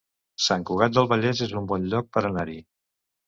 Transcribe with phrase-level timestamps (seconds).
[0.45, 2.57] Sant Cugat del Vallès es un bon lloc per anar-hi